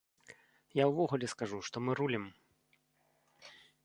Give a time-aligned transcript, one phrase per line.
[0.77, 2.25] Я ўвогуле скажу, што мы рулім.